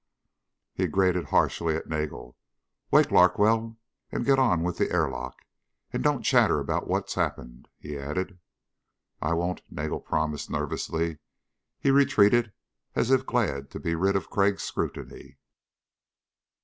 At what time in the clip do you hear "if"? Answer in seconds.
13.11-13.27